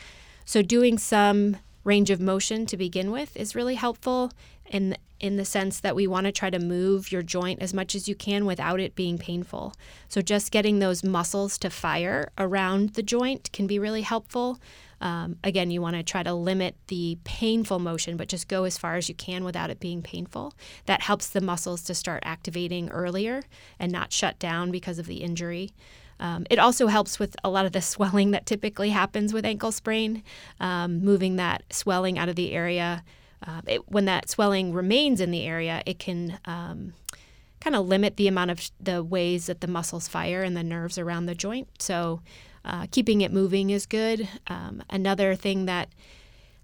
So 0.45 0.61
doing 0.61 0.97
some 0.97 1.57
range 1.83 2.09
of 2.09 2.19
motion 2.19 2.65
to 2.65 2.77
begin 2.77 3.11
with 3.11 3.35
is 3.35 3.55
really 3.55 3.75
helpful 3.75 4.31
in 4.73 4.97
in 5.19 5.37
the 5.37 5.45
sense 5.45 5.79
that 5.79 5.95
we 5.95 6.05
want 6.05 6.25
to 6.25 6.33
try 6.33 6.49
to 6.49 6.59
move 6.59 7.09
your 7.09 7.21
joint 7.21 7.61
as 7.61 7.73
much 7.73 7.95
as 7.95 8.09
you 8.09 8.15
can 8.15 8.45
without 8.45 8.81
it 8.81 8.93
being 8.93 9.17
painful. 9.17 9.73
So 10.09 10.21
just 10.21 10.51
getting 10.51 10.79
those 10.79 11.01
muscles 11.01 11.57
to 11.59 11.69
fire 11.69 12.29
around 12.37 12.89
the 12.95 13.03
joint 13.03 13.49
can 13.53 13.65
be 13.65 13.79
really 13.79 14.01
helpful. 14.01 14.59
Um, 14.99 15.37
again, 15.41 15.71
you 15.71 15.81
want 15.81 15.95
to 15.95 16.03
try 16.03 16.23
to 16.23 16.33
limit 16.33 16.75
the 16.87 17.17
painful 17.23 17.79
motion, 17.79 18.17
but 18.17 18.27
just 18.27 18.49
go 18.49 18.65
as 18.65 18.77
far 18.77 18.95
as 18.95 19.07
you 19.07 19.15
can 19.15 19.45
without 19.45 19.69
it 19.69 19.79
being 19.79 20.01
painful. 20.01 20.55
That 20.87 21.01
helps 21.01 21.29
the 21.29 21.39
muscles 21.39 21.83
to 21.83 21.95
start 21.95 22.23
activating 22.25 22.89
earlier 22.89 23.43
and 23.79 23.93
not 23.93 24.11
shut 24.11 24.39
down 24.39 24.71
because 24.71 24.99
of 24.99 25.07
the 25.07 25.23
injury. 25.23 25.71
Um, 26.19 26.45
it 26.49 26.59
also 26.59 26.87
helps 26.87 27.17
with 27.17 27.37
a 27.45 27.49
lot 27.49 27.65
of 27.65 27.71
the 27.71 27.81
swelling 27.93 28.31
that 28.31 28.45
typically 28.45 28.89
happens 28.89 29.33
with 29.33 29.45
ankle 29.45 29.71
sprain, 29.71 30.21
um, 30.59 30.99
moving 30.99 31.37
that 31.37 31.63
swelling 31.71 32.19
out 32.19 32.27
of 32.27 32.35
the 32.35 32.51
area 32.51 33.03
uh, 33.45 33.61
it, 33.67 33.89
when 33.89 34.05
that 34.05 34.29
swelling 34.29 34.73
remains 34.73 35.19
in 35.21 35.31
the 35.31 35.45
area, 35.45 35.83
it 35.85 35.99
can 35.99 36.39
um, 36.45 36.93
kind 37.59 37.75
of 37.75 37.87
limit 37.87 38.17
the 38.17 38.27
amount 38.27 38.51
of 38.51 38.71
the 38.79 39.03
ways 39.03 39.47
that 39.47 39.61
the 39.61 39.67
muscles 39.67 40.07
fire 40.07 40.43
and 40.43 40.55
the 40.55 40.63
nerves 40.63 40.97
around 40.97 41.25
the 41.25 41.35
joint. 41.35 41.67
So, 41.79 42.21
uh, 42.65 42.87
keeping 42.91 43.21
it 43.21 43.31
moving 43.31 43.69
is 43.69 43.85
good. 43.85 44.27
Um, 44.47 44.83
another 44.89 45.35
thing 45.35 45.65
that 45.65 45.89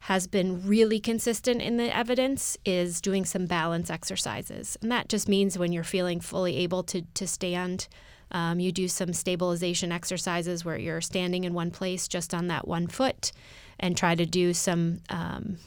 has 0.03 0.27
been 0.27 0.65
really 0.65 0.99
consistent 0.99 1.61
in 1.61 1.75
the 1.77 1.95
evidence 1.95 2.57
is 2.63 3.01
doing 3.01 3.25
some 3.25 3.45
balance 3.45 3.89
exercises. 3.89 4.77
And 4.81 4.89
that 4.91 5.09
just 5.09 5.27
means 5.27 5.57
when 5.57 5.73
you're 5.73 5.83
feeling 5.83 6.21
fully 6.21 6.55
able 6.57 6.83
to, 6.83 7.01
to 7.01 7.27
stand, 7.27 7.89
um, 8.31 8.61
you 8.61 8.71
do 8.71 8.87
some 8.87 9.11
stabilization 9.11 9.91
exercises 9.91 10.63
where 10.63 10.77
you're 10.77 11.01
standing 11.01 11.43
in 11.43 11.53
one 11.53 11.71
place 11.71 12.07
just 12.07 12.33
on 12.33 12.47
that 12.47 12.67
one 12.67 12.87
foot 12.87 13.33
and 13.77 13.97
try 13.97 14.15
to 14.15 14.25
do 14.25 14.53
some 14.53 14.99
um, 15.09 15.57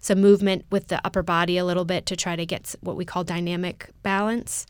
some 0.00 0.20
movement 0.20 0.64
with 0.70 0.88
the 0.88 1.00
upper 1.06 1.22
body 1.22 1.58
a 1.58 1.64
little 1.64 1.84
bit 1.84 2.06
to 2.06 2.16
try 2.16 2.34
to 2.34 2.46
get 2.46 2.74
what 2.80 2.96
we 2.96 3.04
call 3.04 3.22
dynamic 3.22 3.90
balance. 4.02 4.66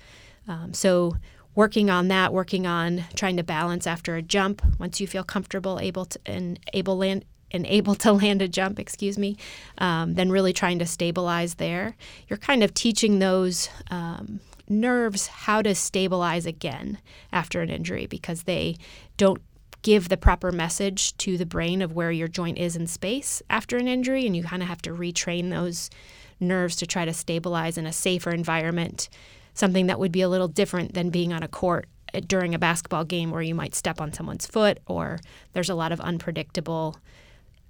Um, 0.47 0.75
so 0.75 1.17
working 1.55 1.89
on 1.91 2.09
that, 2.09 2.33
working 2.33 2.67
on 2.67 3.05
trying 3.15 3.37
to 3.37 3.43
balance 3.43 3.87
after 3.87 4.17
a 4.17 4.23
jump. 4.23 4.63
Once 4.79 5.01
you 5.01 5.07
feel 5.07 5.25
comfortable, 5.25 5.79
able 5.81 6.05
to 6.07 6.19
and 6.27 6.59
able 6.73 6.99
land 6.99 7.25
and 7.53 7.67
able 7.67 7.95
to 7.97 8.13
land 8.25 8.43
a 8.43 8.49
jump, 8.49 8.79
excuse 8.79 9.19
me, 9.19 9.37
um, 9.79 10.15
then 10.15 10.31
really 10.31 10.53
trying 10.53 10.79
to 10.79 10.87
stabilize 10.87 11.55
there. 11.55 11.97
You're 12.29 12.37
kind 12.37 12.63
of 12.63 12.75
teaching 12.75 13.19
those 13.19 13.69
um, 13.91 14.41
nerves 14.69 15.27
how 15.27 15.63
to 15.63 15.75
stabilize 15.75 16.47
again 16.47 16.99
after 17.33 17.61
an 17.61 17.71
injury 17.71 18.07
because 18.07 18.45
they 18.45 18.77
don't 19.17 19.43
give 19.83 20.09
the 20.09 20.17
proper 20.17 20.53
message 20.53 21.17
to 21.19 21.37
the 21.37 21.47
brain 21.47 21.83
of 21.83 21.93
where 21.93 22.11
your 22.11 22.29
joint 22.29 22.59
is 22.59 22.77
in 22.77 22.87
space 22.87 23.43
after 23.49 23.77
an 23.77 23.89
injury, 23.89 24.27
and 24.27 24.37
you 24.37 24.43
kind 24.43 24.63
of 24.63 24.69
have 24.69 24.83
to 24.83 24.91
retrain 24.91 25.51
those 25.51 25.91
nerves 26.39 26.77
to 26.77 26.87
try 26.87 27.05
to 27.05 27.13
stabilize 27.13 27.79
in 27.79 27.87
a 27.87 27.93
safer 27.93 28.31
environment, 28.31 29.09
something 29.55 29.87
that 29.87 29.99
would 29.99 30.13
be 30.13 30.23
a 30.23 30.29
little 30.29 30.49
different 30.49 30.95
than 30.95 31.11
being 31.11 31.33
on 31.33 31.43
a 31.43 31.49
court 31.49 31.87
uh, 32.15 32.21
during 32.27 32.55
a 32.55 32.59
basketball 32.59 33.05
game 33.05 33.31
where 33.31 33.43
you 33.43 33.55
might 33.55 33.75
step 33.75 34.01
on 34.01 34.13
someone's 34.13 34.47
foot 34.47 34.79
or 34.87 35.21
there's 35.53 35.71
a 35.71 35.75
lot 35.75 35.93
of 35.93 36.01
unpredictable 36.01 36.97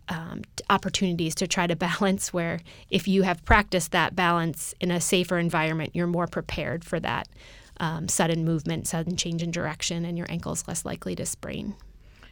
um, 0.08 0.42
opportunities 0.68 1.34
to 1.36 1.46
try 1.46 1.66
to 1.66 1.76
balance 2.00 2.32
where 2.32 2.60
if 2.90 3.08
you 3.08 3.22
have 3.22 3.44
practiced 3.44 3.92
that 3.92 4.14
balance 4.14 4.74
in 4.80 4.90
a 4.90 5.00
safer 5.00 5.38
environment, 5.38 5.90
you're 5.94 6.06
more 6.06 6.26
prepared 6.26 6.84
for 6.84 7.00
that 7.00 7.28
um, 7.78 8.08
sudden 8.08 8.44
movement, 8.44 8.86
sudden 8.86 9.16
change 9.16 9.42
in 9.42 9.50
direction, 9.50 10.04
and 10.04 10.18
your 10.18 10.30
ankle's 10.30 10.68
less 10.68 10.84
likely 10.84 11.16
to 11.16 11.24
sprain. 11.24 11.74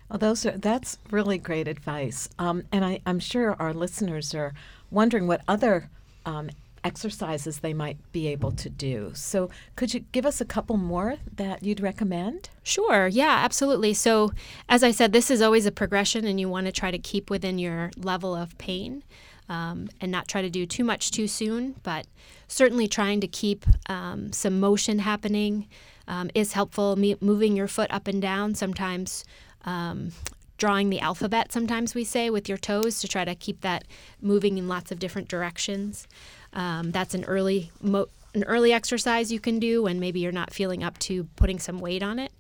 Well, 0.09 0.19
those 0.19 0.47
are 0.47 0.57
that's 0.57 0.99
really 1.11 1.37
great 1.37 1.69
advice, 1.69 2.31
um, 2.39 2.65
and 2.73 2.85
I, 2.85 3.01
am 3.05 3.21
sure 3.21 3.55
our 3.59 3.75
listeners 3.75 4.35
are 4.35 4.55
wondering 4.91 5.27
what 5.27 5.43
other 5.47 5.91
um, 6.25 6.49
exercises 6.83 7.59
they 7.59 7.75
might 7.75 7.99
be 8.13 8.27
able 8.29 8.53
to 8.53 8.71
do. 8.71 9.13
So, 9.15 9.51
could 9.77 9.93
you 9.93 10.01
give 10.13 10.25
us 10.25 10.41
a 10.41 10.47
couple 10.47 10.79
more 10.79 11.17
that 11.37 11.63
you'd 11.63 11.81
recommend? 11.81 12.49
Sure. 12.63 13.07
Yeah, 13.07 13.41
absolutely. 13.45 13.93
So, 13.93 14.33
as 14.69 14.83
I 14.83 14.93
said, 14.93 15.13
this 15.13 15.31
is 15.31 15.43
always 15.43 15.67
a 15.67 15.73
progression, 15.73 16.27
and 16.27 16.41
you 16.41 16.49
want 16.49 16.67
to 16.67 16.73
try 16.73 16.91
to 16.91 16.99
keep 16.99 17.29
within 17.29 17.59
your 17.59 17.91
level 17.97 18.35
of 18.35 18.57
pain. 18.59 19.05
Um, 19.51 19.89
and 19.99 20.13
not 20.13 20.29
try 20.29 20.43
to 20.43 20.51
do 20.51 20.67
too 20.67 20.85
much 20.85 21.11
too 21.11 21.27
soon, 21.27 21.77
but 21.83 22.07
certainly 22.49 22.87
trying 22.87 23.23
to 23.23 23.27
keep 23.27 23.65
um, 23.89 24.31
some 24.31 24.61
motion 24.61 24.99
happening 24.99 25.69
um, 26.07 26.31
is 26.35 26.53
helpful. 26.53 26.97
Me- 26.97 27.17
moving 27.23 27.57
your 27.57 27.67
foot 27.67 27.91
up 27.91 28.07
and 28.09 28.21
down 28.21 28.55
sometimes 28.55 29.25
um, 29.69 30.13
drawing 30.57 30.89
the 30.89 30.99
alphabet, 30.99 31.53
sometimes 31.53 31.95
we 31.95 32.03
say, 32.03 32.31
with 32.31 32.49
your 32.49 32.59
toes 32.59 33.01
to 33.01 33.07
try 33.07 33.25
to 33.25 33.35
keep 33.35 33.61
that 33.61 33.85
moving 34.21 34.57
in 34.57 34.67
lots 34.67 34.91
of 34.91 34.99
different 34.99 35.29
directions. 35.29 36.09
Um, 36.55 36.91
that's 36.91 37.15
an 37.15 37.25
early 37.25 37.71
mo- 37.83 38.09
an 38.35 38.45
early 38.45 38.73
exercise 38.73 39.33
you 39.33 39.41
can 39.41 39.59
do 39.59 39.83
when 39.83 40.01
maybe 40.01 40.21
you're 40.21 40.33
not 40.33 40.53
feeling 40.53 40.83
up 40.83 40.99
to 40.99 41.25
putting 41.37 41.59
some 41.59 41.81
weight 41.81 42.03
on 42.03 42.19
it. 42.19 42.33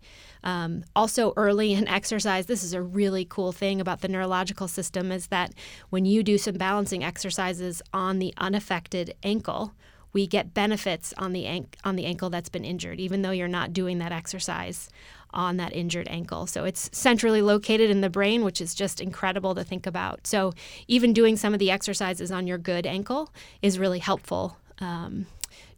Um, 0.44 0.84
also, 0.94 1.32
early 1.36 1.74
in 1.74 1.86
exercise, 1.98 2.46
this 2.46 2.64
is 2.64 2.72
a 2.72 2.82
really 2.82 3.24
cool 3.24 3.52
thing 3.52 3.80
about 3.80 4.00
the 4.00 4.08
neurological 4.08 4.68
system 4.68 5.12
is 5.12 5.28
that 5.28 5.52
when 5.90 6.04
you 6.04 6.22
do 6.22 6.38
some 6.38 6.56
balancing 6.56 7.04
exercises 7.04 7.82
on 7.92 8.18
the 8.18 8.32
unaffected 8.38 9.14
ankle, 9.22 9.74
we 10.12 10.26
get 10.26 10.54
benefits 10.54 11.12
on 11.18 11.32
the 11.32 11.44
an- 11.46 11.68
on 11.84 11.96
the 11.96 12.06
ankle 12.06 12.30
that's 12.30 12.48
been 12.48 12.64
injured, 12.64 13.00
even 13.00 13.22
though 13.22 13.30
you're 13.30 13.48
not 13.48 13.72
doing 13.72 13.98
that 13.98 14.12
exercise 14.12 14.88
on 15.30 15.56
that 15.58 15.74
injured 15.74 16.08
ankle. 16.08 16.46
So 16.46 16.64
it's 16.64 16.88
centrally 16.92 17.42
located 17.42 17.90
in 17.90 18.00
the 18.00 18.10
brain, 18.10 18.44
which 18.44 18.60
is 18.60 18.74
just 18.74 19.00
incredible 19.00 19.54
to 19.54 19.64
think 19.64 19.86
about. 19.86 20.26
So 20.26 20.52
even 20.86 21.12
doing 21.12 21.36
some 21.36 21.52
of 21.52 21.58
the 21.58 21.70
exercises 21.70 22.30
on 22.32 22.46
your 22.46 22.58
good 22.58 22.86
ankle 22.86 23.30
is 23.62 23.78
really 23.78 23.98
helpful. 23.98 24.56
Um, 24.80 25.26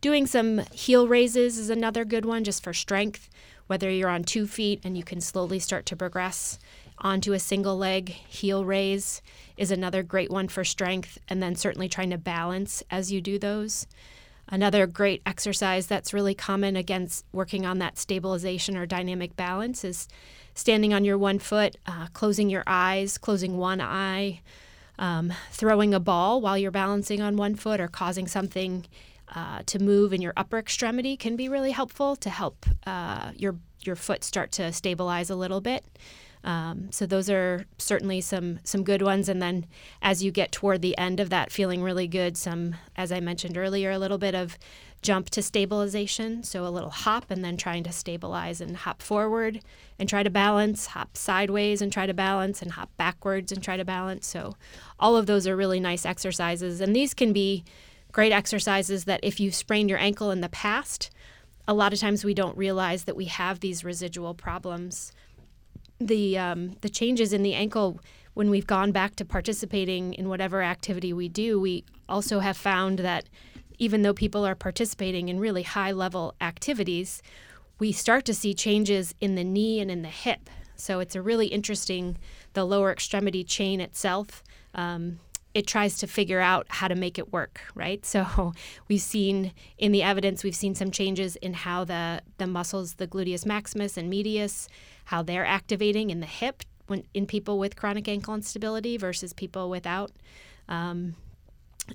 doing 0.01 0.27
some 0.27 0.59
heel 0.73 1.09
raises 1.09 1.59
is 1.59 1.71
another 1.71 2.05
good 2.05 2.25
one, 2.25 2.45
just 2.45 2.63
for 2.63 2.73
strength. 2.73 3.29
Whether 3.67 3.91
you're 3.91 4.09
on 4.09 4.25
two 4.25 4.47
feet 4.47 4.81
and 4.85 4.97
you 4.97 5.05
can 5.05 5.21
slowly 5.21 5.59
start 5.59 5.87
to 5.87 5.97
progress 5.97 6.59
onto 6.99 7.33
a 7.33 7.39
single 7.39 7.79
leg 7.79 8.11
heel 8.11 8.65
raise 8.65 9.23
is 9.57 9.71
another 9.71 10.03
great 10.03 10.31
one 10.31 10.49
for 10.49 10.65
strength, 10.65 11.19
and 11.29 11.43
then 11.43 11.55
certainly 11.55 11.89
trying 11.89 12.11
to 12.11 12.19
balance 12.19 12.83
as 12.91 13.11
you 13.13 13.21
do 13.21 13.39
those. 13.39 13.87
Another 14.51 14.87
great 14.87 15.23
exercise 15.25 15.87
that's 15.87 16.13
really 16.13 16.35
common 16.35 16.77
against 16.77 17.25
working 17.33 17.65
on 17.65 17.79
that 17.79 17.99
stabilization 17.99 18.77
or 18.77 18.85
dynamic 18.85 19.37
balance 19.37 19.85
is 19.85 20.09
standing 20.55 20.93
on 20.93 21.05
your 21.05 21.17
one 21.17 21.39
foot, 21.39 21.77
uh, 21.87 22.09
closing 22.13 22.51
your 22.51 22.65
eyes, 22.67 23.17
closing 23.17 23.57
one 23.57 23.81
eye, 23.81 24.41
um, 24.99 25.33
throwing 25.53 25.95
a 25.95 26.01
ball 26.01 26.41
while 26.41 26.59
you're 26.59 26.71
balancing 26.71 27.21
on 27.23 27.37
one 27.37 27.55
foot, 27.55 27.81
or 27.81 27.89
causing 27.89 28.27
something 28.27 28.87
uh, 29.35 29.61
to 29.67 29.79
move 29.79 30.13
in 30.13 30.21
your 30.21 30.33
upper 30.37 30.59
extremity 30.59 31.17
can 31.17 31.37
be 31.37 31.49
really 31.49 31.71
helpful 31.71 32.17
to 32.17 32.29
help 32.29 32.67
uh, 32.87 33.31
your 33.37 33.57
your 33.83 33.97
foot 33.97 34.23
start 34.23 34.53
to 34.53 34.73
stabilize 34.73 35.31
a 35.31 35.37
little 35.37 35.61
bit. 35.61 35.85
Um, 36.43 36.91
so 36.91 37.05
those 37.05 37.29
are 37.29 37.67
certainly 37.79 38.21
some 38.21 38.61
some 38.65 38.83
good 38.83 39.03
ones. 39.03 39.29
And 39.29 39.43
then 39.43 39.67
as 40.01 40.23
you 40.23 40.31
get 40.31 40.53
toward 40.53 40.81
the 40.81 40.97
end 40.97 41.21
of 41.21 41.31
that, 41.31 41.53
feeling 41.53 41.83
really 41.83 42.09
good, 42.09 42.37
some 42.37 42.77
as 42.97 43.13
I 43.13 43.21
mentioned 43.21 43.59
earlier, 43.59 43.91
a 43.91 43.99
little 43.99 44.19
bit 44.19 44.35
of 44.35 44.59
jump 45.03 45.31
to 45.31 45.43
stabilization. 45.43 46.43
So 46.43 46.67
a 46.67 46.69
little 46.69 46.91
hop 46.91 47.31
and 47.31 47.45
then 47.45 47.57
trying 47.57 47.85
to 47.85 47.93
stabilize 47.93 48.61
and 48.61 48.77
hop 48.77 49.03
forward 49.03 49.61
and 49.99 50.09
try 50.09 50.23
to 50.23 50.31
balance, 50.31 50.87
hop 50.87 51.17
sideways 51.17 51.81
and 51.81 51.93
try 51.93 52.07
to 52.07 52.15
balance, 52.15 52.63
and 52.63 52.73
hop 52.73 52.91
backwards 52.97 53.53
and 53.53 53.63
try 53.63 53.77
to 53.77 53.85
balance. 53.85 54.27
So 54.27 54.57
all 54.99 55.17
of 55.17 55.27
those 55.27 55.47
are 55.47 55.57
really 55.57 55.81
nice 55.81 56.05
exercises, 56.05 56.81
and 56.81 56.95
these 56.95 57.15
can 57.15 57.33
be 57.33 57.65
great 58.13 58.33
exercises 58.33 59.05
that 59.05 59.21
if 59.23 59.39
you've 59.41 59.55
sprained 59.55 59.89
your 59.89 59.99
ankle 59.99 60.31
in 60.31 60.41
the 60.41 60.49
past. 60.49 61.11
A 61.69 61.75
lot 61.75 61.93
of 61.93 62.01
times 62.01 62.25
we 62.25 62.35
don't 62.35 62.57
realize 62.57 63.05
that 63.05 63.15
we 63.15 63.27
have 63.27 63.61
these 63.61 63.85
residual 63.85 64.35
problems 64.35 65.13
the 66.01 66.39
um, 66.39 66.73
the 66.81 66.89
changes 66.89 67.33
in 67.33 67.43
the 67.43 67.55
ankle 67.55 68.01
when 68.35 68.49
we've 68.51 68.67
gone 68.67 68.93
back 68.93 69.17
to 69.17 69.25
participating 69.25 70.15
in 70.15 70.29
whatever 70.29 70.63
activity 70.63 71.13
we 71.13 71.29
do, 71.29 71.61
we 71.61 71.85
also 72.09 72.39
have 72.41 72.57
found 72.57 73.01
that 73.01 73.29
even 73.79 74.03
though 74.03 74.15
people 74.15 74.47
are 74.47 74.55
participating 74.55 75.29
in 75.29 75.41
really 75.41 75.63
high 75.63 75.91
level 75.91 76.35
activities, 76.41 77.23
we 77.79 77.93
start 77.93 78.25
to 78.27 78.35
see 78.35 78.55
changes 78.55 79.15
in 79.21 79.35
the 79.35 79.45
knee 79.45 79.81
and 79.81 79.91
in 79.91 80.03
the 80.03 80.09
hip. 80.09 80.49
So 80.77 81.01
it's 81.01 81.15
a 81.15 81.23
really 81.23 81.49
interesting 81.49 82.19
the 82.53 82.65
lower 82.65 82.93
extremity 82.93 83.43
chain 83.45 83.81
itself. 83.81 84.43
Um, 84.75 85.19
it 85.55 85.67
tries 85.67 85.99
to 85.99 86.07
figure 86.07 86.41
out 86.41 86.67
how 86.69 86.89
to 86.89 86.95
make 86.95 87.19
it 87.19 87.33
work, 87.33 87.61
right? 87.75 88.05
So 88.07 88.53
we've 88.89 89.01
seen 89.01 89.53
in 89.79 89.93
the 89.93 90.03
evidence, 90.03 90.45
we've 90.45 90.55
seen 90.55 90.75
some 90.75 90.91
changes 90.91 91.37
in 91.37 91.55
how 91.55 91.85
the, 91.85 92.23
the 92.39 92.47
muscles, 92.47 92.95
the 92.95 93.07
gluteus 93.07 93.45
maximus 93.45 93.97
and 93.97 94.09
medius, 94.09 94.69
how 95.07 95.23
they're 95.23 95.47
activating 95.47 96.11
in 96.11 96.21
the 96.21 96.27
hip 96.27 96.63
when 96.87 97.05
in 97.15 97.27
people 97.27 97.59
with 97.59 97.77
chronic 97.77 98.09
ankle 98.09 98.35
instability 98.35 98.97
versus 98.97 99.33
people 99.33 99.71
without. 99.71 100.13
Um, 100.69 101.15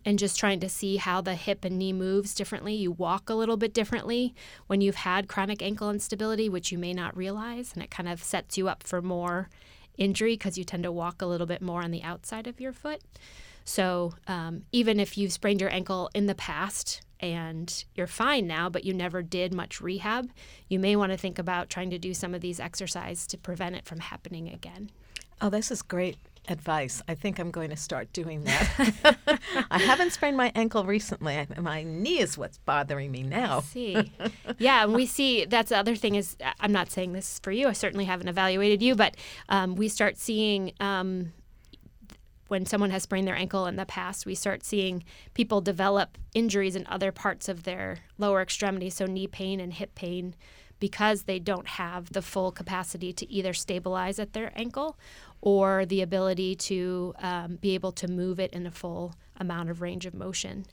and 0.04 0.20
just 0.20 0.38
trying 0.38 0.60
to 0.60 0.68
see 0.68 0.98
how 0.98 1.22
the 1.22 1.36
hip 1.36 1.64
and 1.64 1.78
knee 1.78 1.94
moves 1.94 2.34
differently. 2.34 2.74
You 2.74 2.92
walk 2.92 3.30
a 3.30 3.34
little 3.34 3.56
bit 3.56 3.74
differently 3.74 4.36
when 4.68 4.82
you've 4.82 4.96
had 4.96 5.30
chronic 5.30 5.62
ankle 5.62 5.90
instability, 5.90 6.50
which 6.50 6.72
you 6.72 6.78
may 6.78 6.92
not 6.92 7.16
realize, 7.16 7.72
and 7.74 7.82
it 7.82 7.92
kind 7.92 8.10
of 8.10 8.22
sets 8.22 8.58
you 8.58 8.68
up 8.68 8.84
for 8.84 9.02
more 9.02 9.50
injury 9.98 10.34
because 10.34 10.58
you 10.58 10.64
tend 10.64 10.84
to 10.84 10.92
walk 10.92 11.22
a 11.22 11.26
little 11.26 11.48
bit 11.48 11.62
more 11.62 11.84
on 11.84 11.92
the 11.92 12.04
outside 12.04 12.48
of 12.48 12.60
your 12.60 12.74
foot. 12.74 13.02
So 13.64 14.14
um, 14.28 14.64
even 14.72 15.00
if 15.00 15.18
you've 15.18 15.34
sprained 15.34 15.62
your 15.62 15.72
ankle 15.72 16.10
in 16.14 16.28
the 16.28 16.36
past 16.36 17.02
and 17.20 17.84
you're 17.96 18.08
fine 18.08 18.46
now, 18.46 18.70
but 18.70 18.84
you 18.84 18.94
never 18.94 19.24
did 19.24 19.54
much 19.54 19.82
rehab, 19.82 20.30
you 20.70 20.80
may 20.80 20.96
want 20.96 21.12
to 21.12 21.18
think 21.18 21.40
about 21.40 21.70
trying 21.70 21.90
to 21.90 21.98
do 21.98 22.14
some 22.14 22.36
of 22.36 22.42
these 22.42 22.60
exercises 22.60 23.26
to 23.28 23.38
prevent 23.38 23.76
it 23.76 23.86
from 23.86 24.00
happening 24.00 24.50
again. 24.50 24.92
Oh, 25.42 25.50
this 25.50 25.72
is 25.72 25.82
great 25.82 26.18
advice. 26.48 27.02
I 27.08 27.16
think 27.16 27.40
I'm 27.40 27.52
going 27.52 27.70
to 27.70 27.76
start 27.76 28.12
doing 28.14 28.44
that. 28.44 29.40
I 29.72 29.80
haven't 29.80 30.12
sprained 30.12 30.38
my 30.38 30.52
ankle 30.56 30.84
recently. 30.86 31.46
My 31.60 31.84
knee 31.84 32.20
is 32.20 32.38
what's 32.38 32.58
bothering 32.60 33.12
me 33.12 33.24
now. 33.24 33.60
I 33.60 33.62
see. 33.62 34.14
yeah, 34.58 34.84
and 34.84 34.94
we 34.94 35.06
see 35.06 35.46
that's 35.46 35.70
the 35.70 35.78
other 35.78 35.96
thing 35.96 36.16
is 36.16 36.38
I'm 36.60 36.72
not 36.72 36.90
saying 36.92 37.14
this 37.14 37.40
for 37.40 37.52
you. 37.52 37.68
I 37.68 37.74
certainly 37.74 38.06
haven't 38.06 38.28
evaluated 38.28 38.82
you, 38.82 38.96
but 38.96 39.16
um, 39.50 39.76
we 39.76 39.88
start 39.88 40.18
seeing 40.18 40.72
um, 40.80 41.34
when 42.48 42.66
someone 42.66 42.92
has 42.92 43.04
sprained 43.04 43.28
their 43.28 43.36
ankle 43.36 43.66
in 43.66 43.76
the 43.76 43.86
past, 43.86 44.26
we 44.26 44.36
start 44.36 44.64
seeing 44.64 45.04
people 45.34 45.62
develop 45.62 46.18
injuries 46.34 46.76
in 46.76 46.86
other 46.88 47.12
parts 47.12 47.50
of 47.50 47.64
their 47.64 48.00
lower 48.18 48.42
extremity, 48.42 48.90
so 48.90 49.06
knee 49.06 49.28
pain 49.28 49.60
and 49.60 49.74
hip 49.74 49.96
pain, 49.96 50.36
because 50.80 51.24
they 51.24 51.40
don't 51.40 51.68
have 51.68 52.14
the 52.14 52.22
full 52.22 52.52
capacity 52.52 53.12
to 53.14 53.30
either 53.32 53.54
stabilize 53.54 54.20
at 54.20 54.34
their 54.34 54.52
ankle 54.56 54.98
or 55.46 55.86
the 55.86 56.02
ability 56.02 56.56
to 56.56 57.14
um, 57.20 57.56
be 57.58 57.76
able 57.76 57.92
to 57.94 58.08
move 58.10 58.40
it 58.40 58.52
in 58.52 58.66
a 58.66 58.72
full 58.72 59.14
amount 59.38 59.70
of 59.70 59.80
range 59.80 60.06
of 60.06 60.14
motion. 60.14 60.66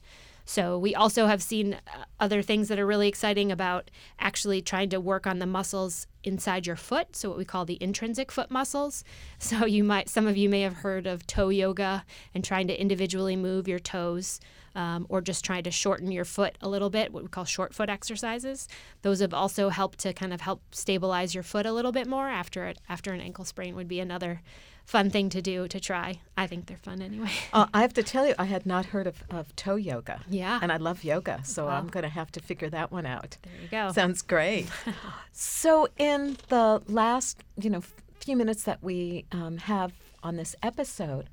So 0.45 0.79
we 0.79 0.95
also 0.95 1.27
have 1.27 1.43
seen 1.43 1.75
uh, 1.75 2.05
other 2.19 2.43
things 2.43 2.69
that 2.69 2.79
are 2.79 2.87
really 2.87 3.07
exciting 3.07 3.53
about 3.53 3.91
actually 4.19 4.63
trying 4.63 4.89
to 4.89 4.99
work 4.99 5.27
on 5.27 5.39
the 5.39 5.47
muscles 5.47 6.07
inside 6.25 6.67
your 6.67 6.77
foot, 6.77 7.15
so 7.15 7.29
what 7.29 7.39
we 7.39 7.45
call 7.45 7.65
the 7.65 7.79
intrinsic 7.81 8.33
foot 8.33 8.51
muscles. 8.51 9.05
So 9.39 9.67
you 9.67 9.85
might 9.85 10.09
some 10.09 10.27
of 10.27 10.37
you 10.37 10.49
may 10.49 10.63
have 10.63 10.77
heard 10.77 11.07
of 11.07 11.27
toe 11.27 11.51
yoga 11.51 12.05
and 12.35 12.43
trying 12.43 12.69
to 12.69 12.81
individually 12.81 13.37
move 13.37 13.69
your 13.69 13.79
toes. 13.79 14.41
Um, 14.75 15.07
or 15.11 15.21
just 15.21 15.45
trying 15.45 15.65
to 15.65 15.71
shorten 15.71 16.11
your 16.11 16.25
foot 16.25 16.57
a 16.63 16.69
little 16.69 16.89
bit, 16.89 17.13
what 17.13 17.23
we 17.23 17.29
call 17.29 17.45
short 17.45 17.75
foot 17.75 17.91
exercises. 17.91 18.69
Those 19.03 19.21
have 19.21 19.35
also 19.35 19.69
helped 19.69 19.99
to 20.01 20.15
kind 20.15 20.33
of 20.33 20.41
help 20.41 20.63
stabilize 20.75 21.35
your 21.35 21.43
foot 21.43 21.67
a 21.67 21.73
little 21.73 21.93
bit 21.93 22.07
more 22.07 22.29
after 22.29 22.67
it, 22.67 22.79
after 22.89 23.13
an 23.13 23.21
ankle 23.21 23.45
sprain 23.45 23.77
would 23.77 23.89
be 23.89 24.01
another 24.01 24.41
fun 24.85 25.11
thing 25.11 25.29
to 25.31 25.43
do 25.43 25.69
to 25.69 25.81
try. 25.81 26.21
I 26.37 26.47
think 26.47 26.67
they're 26.67 26.77
fun 26.77 27.03
anyway. 27.03 27.31
Uh, 27.53 27.67
I 27.75 27.83
have 27.83 27.93
to 27.95 28.03
tell 28.03 28.27
you, 28.27 28.35
I 28.39 28.45
had 28.45 28.65
not 28.65 28.87
heard 28.87 29.07
of, 29.07 29.23
of 29.31 29.55
toe 29.57 29.77
yoga. 29.77 30.23
Yeah. 30.29 30.59
And 30.63 30.73
I 30.73 30.79
love 30.79 31.05
yoga, 31.05 31.41
so 31.45 31.69
I'm 31.69 31.89
going 31.89 32.03
to 32.03 32.09
have 32.09 32.33
to 32.33 32.41
figure 32.41 32.71
that 32.71 32.91
one 32.91 33.05
out. 33.05 33.37
There 33.43 33.53
you 33.61 33.69
go. 33.69 33.93
Sounds 33.93 34.23
great. 34.23 34.69
so, 35.33 35.89
in 35.99 36.39
the 36.49 36.83
last, 36.89 37.43
you 37.61 37.69
know, 37.69 37.83
few 38.21 38.37
minutes 38.37 38.63
that 38.63 38.83
we 38.83 39.27
um, 39.33 39.59
have 39.59 39.93
on 40.23 40.37
this 40.37 40.57
episode, 40.63 41.29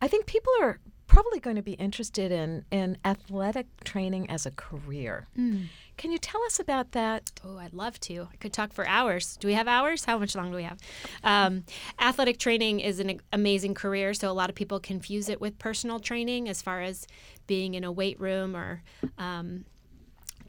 I 0.00 0.08
think 0.08 0.24
people 0.24 0.52
are 0.62 0.78
probably 1.10 1.40
going 1.40 1.56
to 1.56 1.62
be 1.62 1.72
interested 1.72 2.30
in, 2.30 2.64
in 2.70 2.96
athletic 3.04 3.66
training 3.82 4.30
as 4.30 4.46
a 4.46 4.52
career. 4.52 5.26
Mm. 5.36 5.64
Can 5.96 6.12
you 6.12 6.18
tell 6.18 6.40
us 6.44 6.60
about 6.60 6.92
that? 6.92 7.32
Oh, 7.44 7.58
I'd 7.58 7.74
love 7.74 7.98
to. 8.00 8.28
I 8.32 8.36
could 8.36 8.52
talk 8.52 8.72
for 8.72 8.86
hours. 8.86 9.36
Do 9.36 9.48
we 9.48 9.54
have 9.54 9.66
hours? 9.66 10.04
How 10.04 10.18
much 10.18 10.36
long 10.36 10.50
do 10.50 10.56
we 10.56 10.62
have? 10.62 10.78
Um, 11.24 11.64
athletic 11.98 12.38
training 12.38 12.78
is 12.78 13.00
an 13.00 13.20
amazing 13.32 13.74
career, 13.74 14.14
so 14.14 14.30
a 14.30 14.32
lot 14.32 14.50
of 14.50 14.54
people 14.54 14.78
confuse 14.78 15.28
it 15.28 15.40
with 15.40 15.58
personal 15.58 15.98
training 15.98 16.48
as 16.48 16.62
far 16.62 16.80
as 16.80 17.08
being 17.48 17.74
in 17.74 17.82
a 17.82 17.90
weight 17.90 18.20
room 18.20 18.56
or 18.56 18.82
um, 19.18 19.64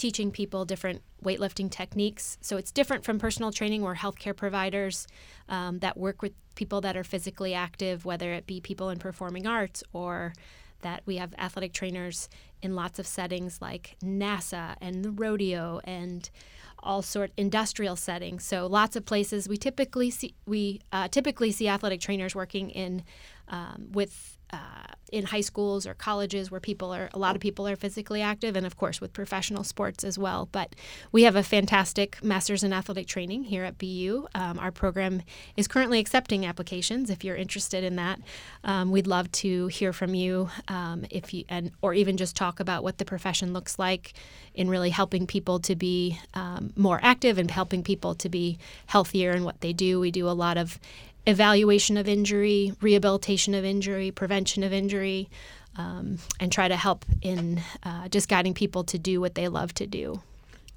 teaching 0.01 0.31
people 0.31 0.65
different 0.65 1.03
weightlifting 1.23 1.69
techniques. 1.69 2.39
So 2.41 2.57
it's 2.57 2.71
different 2.71 3.05
from 3.05 3.19
personal 3.19 3.51
training 3.51 3.83
where 3.83 3.93
healthcare 3.93 4.35
providers 4.35 5.05
um, 5.47 5.77
that 5.79 5.95
work 5.95 6.23
with 6.23 6.33
people 6.55 6.81
that 6.81 6.97
are 6.97 7.03
physically 7.03 7.53
active, 7.53 8.03
whether 8.03 8.33
it 8.33 8.47
be 8.47 8.59
people 8.59 8.89
in 8.89 8.97
performing 8.97 9.45
arts 9.45 9.83
or 9.93 10.33
that 10.81 11.03
we 11.05 11.17
have 11.17 11.35
athletic 11.37 11.71
trainers 11.71 12.29
in 12.63 12.75
lots 12.75 12.97
of 12.97 13.05
settings 13.05 13.61
like 13.61 13.95
NASA 14.03 14.75
and 14.81 15.05
the 15.05 15.11
rodeo 15.11 15.79
and 15.83 16.31
all 16.79 17.03
sort 17.03 17.31
industrial 17.37 17.95
settings. 17.95 18.43
So 18.43 18.65
lots 18.65 18.95
of 18.95 19.05
places 19.05 19.47
we 19.47 19.57
typically 19.57 20.09
see 20.09 20.33
we 20.47 20.81
uh, 20.91 21.09
typically 21.09 21.51
see 21.51 21.67
athletic 21.67 22.01
trainers 22.01 22.33
working 22.33 22.71
in 22.71 23.03
um, 23.49 23.89
with 23.91 24.39
uh, 24.53 24.81
in 25.11 25.25
high 25.25 25.41
schools 25.41 25.85
or 25.85 25.93
colleges 25.93 26.49
where 26.49 26.61
people 26.61 26.93
are 26.93 27.09
a 27.13 27.19
lot 27.19 27.35
of 27.35 27.41
people 27.41 27.67
are 27.67 27.75
physically 27.75 28.21
active 28.21 28.55
and 28.55 28.65
of 28.65 28.77
course 28.77 29.01
with 29.01 29.11
professional 29.13 29.63
sports 29.63 30.03
as 30.03 30.17
well. 30.17 30.47
But 30.51 30.73
we 31.11 31.23
have 31.23 31.35
a 31.35 31.43
fantastic 31.43 32.23
masters 32.23 32.63
in 32.63 32.71
athletic 32.71 33.07
training 33.07 33.43
here 33.45 33.63
at 33.63 33.77
bu 33.77 34.27
um, 34.33 34.57
our 34.57 34.71
program 34.71 35.21
is 35.57 35.67
currently 35.67 35.99
accepting 35.99 36.45
applications. 36.45 37.09
If 37.09 37.23
you're 37.23 37.35
interested 37.35 37.83
in 37.83 37.97
that 37.97 38.19
um, 38.63 38.91
we'd 38.91 39.07
love 39.07 39.31
to 39.33 39.67
hear 39.67 39.91
from 39.91 40.15
you 40.15 40.49
um, 40.67 41.05
if 41.09 41.33
you 41.33 41.43
and 41.49 41.71
or 41.81 41.93
even 41.93 42.15
just 42.15 42.35
talk 42.35 42.59
about 42.59 42.83
what 42.83 42.97
the 42.97 43.05
profession 43.05 43.53
looks 43.53 43.77
like 43.77 44.13
in 44.53 44.69
really 44.69 44.89
helping 44.89 45.27
people 45.27 45.59
to 45.59 45.75
be 45.75 46.19
um, 46.33 46.71
more 46.75 46.99
active 47.03 47.37
and 47.37 47.51
helping 47.51 47.83
people 47.83 48.15
to 48.15 48.29
be 48.29 48.57
healthier 48.85 49.31
in 49.31 49.43
what 49.43 49.61
they 49.61 49.73
do. 49.73 49.99
We 49.99 50.11
do 50.11 50.27
a 50.29 50.31
lot 50.31 50.57
of 50.57 50.79
evaluation 51.25 51.97
of 51.97 52.07
injury, 52.07 52.73
rehabilitation 52.81 53.53
of 53.53 53.65
injury, 53.65 54.11
prevention 54.11 54.63
of 54.63 54.73
injury, 54.73 55.29
um, 55.77 56.17
and 56.39 56.51
try 56.51 56.67
to 56.67 56.75
help 56.75 57.05
in 57.21 57.61
uh, 57.83 58.07
just 58.09 58.27
guiding 58.27 58.53
people 58.53 58.83
to 58.85 58.97
do 58.97 59.21
what 59.21 59.35
they 59.35 59.47
love 59.47 59.73
to 59.75 59.87
do. 59.87 60.21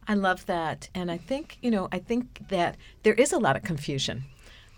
I 0.07 0.15
love 0.15 0.45
that, 0.47 0.89
and 0.95 1.11
I 1.11 1.17
think 1.17 1.59
you 1.63 1.71
know 1.71 1.89
I 1.91 1.99
think 1.99 2.49
that 2.49 2.77
there 3.03 3.15
is 3.15 3.33
a 3.33 3.39
lot 3.39 3.57
of 3.57 3.63
confusion 3.63 4.25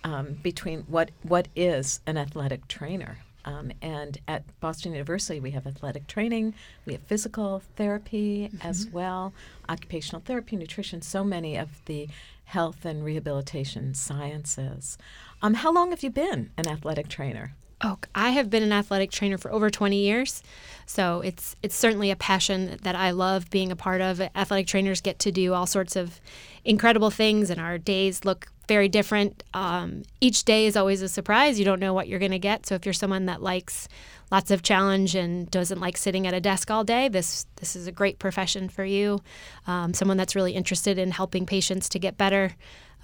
um, 0.04 0.34
between 0.34 0.82
what 0.82 1.10
what 1.22 1.48
is 1.56 2.00
an 2.06 2.16
athletic 2.16 2.68
trainer. 2.68 3.18
Um, 3.46 3.70
and 3.80 4.18
at 4.26 4.42
Boston 4.60 4.92
University, 4.92 5.40
we 5.40 5.52
have 5.52 5.66
athletic 5.66 6.08
training, 6.08 6.54
we 6.84 6.92
have 6.94 7.02
physical 7.02 7.62
therapy 7.76 8.50
mm-hmm. 8.52 8.66
as 8.66 8.88
well, 8.88 9.32
occupational 9.68 10.20
therapy, 10.20 10.56
nutrition, 10.56 11.00
so 11.00 11.22
many 11.22 11.56
of 11.56 11.84
the 11.86 12.08
health 12.44 12.84
and 12.84 13.04
rehabilitation 13.04 13.94
sciences. 13.94 14.98
Um, 15.42 15.54
how 15.54 15.72
long 15.72 15.90
have 15.90 16.02
you 16.02 16.10
been 16.10 16.50
an 16.58 16.68
athletic 16.68 17.08
trainer? 17.08 17.54
Oh, 17.82 17.98
I 18.14 18.30
have 18.30 18.48
been 18.48 18.62
an 18.62 18.72
athletic 18.72 19.10
trainer 19.10 19.36
for 19.36 19.52
over 19.52 19.68
20 19.68 19.96
years. 19.96 20.42
So 20.86 21.20
it's 21.20 21.56
it's 21.62 21.74
certainly 21.74 22.10
a 22.10 22.16
passion 22.16 22.78
that 22.82 22.96
I 22.96 23.10
love 23.10 23.50
being 23.50 23.70
a 23.70 23.76
part 23.76 24.00
of. 24.00 24.20
Athletic 24.20 24.66
trainers 24.66 25.02
get 25.02 25.18
to 25.20 25.32
do 25.32 25.52
all 25.52 25.66
sorts 25.66 25.94
of 25.94 26.20
incredible 26.64 27.10
things, 27.10 27.50
and 27.50 27.60
our 27.60 27.76
days 27.76 28.24
look 28.24 28.48
very 28.68 28.88
different. 28.88 29.44
Um, 29.54 30.02
each 30.20 30.44
day 30.44 30.66
is 30.66 30.76
always 30.76 31.02
a 31.02 31.08
surprise. 31.08 31.58
You 31.58 31.64
don't 31.64 31.80
know 31.80 31.94
what 31.94 32.08
you're 32.08 32.18
going 32.18 32.32
to 32.32 32.38
get. 32.38 32.66
So 32.66 32.74
if 32.74 32.84
you're 32.84 32.92
someone 32.92 33.26
that 33.26 33.42
likes 33.42 33.88
lots 34.30 34.50
of 34.50 34.62
challenge 34.62 35.14
and 35.14 35.50
doesn't 35.50 35.80
like 35.80 35.96
sitting 35.96 36.26
at 36.26 36.34
a 36.34 36.40
desk 36.40 36.70
all 36.70 36.84
day, 36.84 37.08
this 37.08 37.46
this 37.56 37.76
is 37.76 37.86
a 37.86 37.92
great 37.92 38.18
profession 38.18 38.68
for 38.68 38.84
you. 38.84 39.20
Um, 39.66 39.94
someone 39.94 40.16
that's 40.16 40.34
really 40.34 40.52
interested 40.52 40.98
in 40.98 41.12
helping 41.12 41.46
patients 41.46 41.88
to 41.90 41.98
get 41.98 42.16
better 42.16 42.54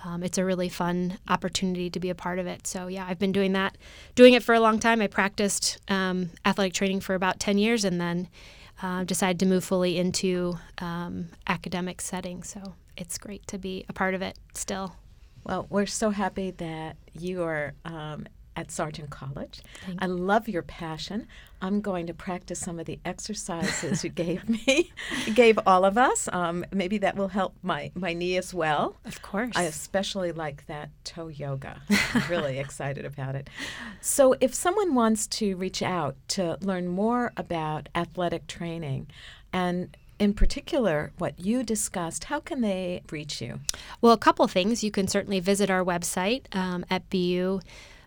um, 0.04 0.22
it's 0.22 0.38
a 0.38 0.44
really 0.44 0.68
fun 0.68 1.18
opportunity 1.28 1.88
to 1.90 2.00
be 2.00 2.10
a 2.10 2.14
part 2.14 2.38
of 2.38 2.46
it. 2.46 2.66
So 2.66 2.88
yeah, 2.88 3.06
I've 3.08 3.18
been 3.18 3.32
doing 3.32 3.52
that, 3.52 3.78
doing 4.14 4.34
it 4.34 4.42
for 4.42 4.54
a 4.54 4.60
long 4.60 4.78
time. 4.78 5.00
I 5.00 5.06
practiced 5.06 5.78
um, 5.88 6.30
athletic 6.44 6.74
training 6.74 7.00
for 7.00 7.14
about 7.14 7.38
ten 7.38 7.58
years, 7.58 7.84
and 7.84 8.00
then 8.00 8.28
uh, 8.82 9.04
decided 9.04 9.38
to 9.40 9.46
move 9.46 9.64
fully 9.64 9.98
into 9.98 10.58
um, 10.78 11.28
academic 11.46 12.00
setting. 12.00 12.42
So 12.42 12.74
it's 12.96 13.16
great 13.18 13.46
to 13.48 13.58
be 13.58 13.84
a 13.88 13.92
part 13.92 14.14
of 14.14 14.22
it 14.22 14.36
still. 14.54 14.96
Well, 15.44 15.66
we're 15.70 15.86
so 15.86 16.10
happy 16.10 16.52
that 16.52 16.96
you 17.12 17.42
are 17.42 17.74
um, 17.84 18.26
at 18.56 18.70
Sargent 18.70 19.10
College. 19.10 19.62
I 19.98 20.06
love 20.06 20.48
your 20.48 20.62
passion. 20.62 21.26
I'm 21.60 21.80
going 21.80 22.06
to 22.08 22.14
practice 22.14 22.58
some 22.58 22.78
of 22.78 22.86
the 22.86 22.98
exercises 23.04 24.04
you 24.04 24.10
gave 24.10 24.48
me, 24.66 24.92
you 25.26 25.32
gave 25.32 25.58
all 25.66 25.84
of 25.84 25.96
us. 25.96 26.28
Um, 26.32 26.64
maybe 26.72 26.98
that 26.98 27.16
will 27.16 27.28
help 27.28 27.54
my, 27.62 27.90
my 27.94 28.12
knee 28.12 28.36
as 28.36 28.52
well. 28.52 28.96
Of 29.04 29.22
course. 29.22 29.56
I 29.56 29.62
especially 29.62 30.32
like 30.32 30.66
that 30.66 30.90
toe 31.04 31.28
yoga. 31.28 31.80
I'm 32.14 32.22
really 32.30 32.58
excited 32.58 33.04
about 33.04 33.34
it. 33.34 33.48
So, 34.00 34.34
if 34.40 34.54
someone 34.54 34.94
wants 34.94 35.26
to 35.28 35.56
reach 35.56 35.82
out 35.82 36.16
to 36.28 36.58
learn 36.60 36.88
more 36.88 37.32
about 37.36 37.88
athletic 37.94 38.46
training 38.46 39.08
and 39.52 39.96
in 40.22 40.34
particular, 40.34 41.10
what 41.18 41.36
you 41.40 41.64
discussed, 41.64 42.24
how 42.24 42.38
can 42.38 42.60
they 42.60 43.02
reach 43.10 43.42
you? 43.42 43.58
Well, 44.00 44.12
a 44.12 44.18
couple 44.18 44.46
things. 44.46 44.84
You 44.84 44.92
can 44.92 45.08
certainly 45.08 45.40
visit 45.40 45.68
our 45.68 45.84
website 45.84 46.42
um, 46.54 46.84
at 46.88 47.10
BU 47.10 47.58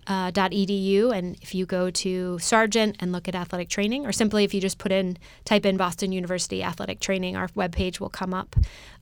uh, 0.07 0.31
.edu, 0.31 1.11
and 1.11 1.35
if 1.41 1.53
you 1.55 1.65
go 1.65 1.89
to 1.89 2.37
Sargent 2.39 2.95
and 2.99 3.11
look 3.11 3.27
at 3.27 3.35
athletic 3.35 3.69
training, 3.69 4.05
or 4.05 4.11
simply 4.11 4.43
if 4.43 4.53
you 4.53 4.61
just 4.61 4.77
put 4.77 4.91
in 4.91 5.17
type 5.45 5.65
in 5.65 5.77
Boston 5.77 6.11
University 6.11 6.63
athletic 6.63 6.99
training, 6.99 7.35
our 7.35 7.47
webpage 7.49 7.99
will 7.99 8.09
come 8.09 8.33
up, 8.33 8.55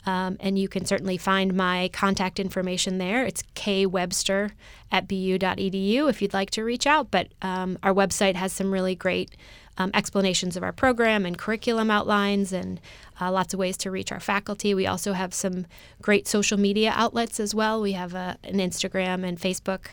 um, 0.06 0.36
and 0.40 0.58
you 0.58 0.66
can 0.66 0.84
certainly 0.84 1.18
find 1.18 1.54
my 1.54 1.90
contact 1.92 2.40
information 2.40 2.98
there. 2.98 3.24
It's 3.24 3.42
kwebster 3.54 4.52
at 4.90 5.06
bu.edu 5.06 6.08
if 6.08 6.22
you'd 6.22 6.34
like 6.34 6.50
to 6.50 6.64
reach 6.64 6.86
out. 6.86 7.10
But 7.10 7.28
um, 7.42 7.78
our 7.82 7.92
website 7.92 8.34
has 8.34 8.52
some 8.52 8.72
really 8.72 8.94
great 8.94 9.36
um, 9.78 9.90
explanations 9.94 10.56
of 10.56 10.62
our 10.62 10.72
program 10.72 11.26
and 11.26 11.36
curriculum 11.38 11.90
outlines 11.90 12.52
and 12.52 12.80
uh, 13.20 13.30
lots 13.30 13.54
of 13.54 13.60
ways 13.60 13.76
to 13.78 13.90
reach 13.90 14.12
our 14.12 14.20
faculty. 14.20 14.74
We 14.74 14.86
also 14.86 15.12
have 15.12 15.34
some 15.34 15.66
great 16.00 16.28
social 16.28 16.58
media 16.58 16.92
outlets 16.94 17.40
as 17.40 17.54
well. 17.54 17.80
We 17.80 17.92
have 17.92 18.14
a, 18.14 18.38
an 18.44 18.58
Instagram 18.58 19.26
and 19.26 19.38
Facebook 19.38 19.86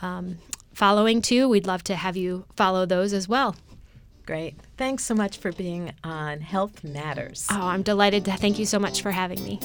um, 0.00 0.38
following 0.72 1.22
too. 1.22 1.48
We'd 1.48 1.66
love 1.66 1.84
to 1.84 1.96
have 1.96 2.16
you 2.16 2.44
follow 2.56 2.86
those 2.86 3.12
as 3.12 3.28
well. 3.28 3.56
Great. 4.24 4.54
Thanks 4.76 5.04
so 5.04 5.14
much 5.14 5.38
for 5.38 5.52
being 5.52 5.92
on 6.04 6.40
Health 6.40 6.84
Matters. 6.84 7.46
Oh, 7.50 7.66
I'm 7.66 7.82
delighted. 7.82 8.24
To, 8.26 8.32
thank 8.32 8.58
you 8.58 8.66
so 8.66 8.78
much 8.78 9.02
for 9.02 9.10
having 9.10 9.42
me. 9.42 9.58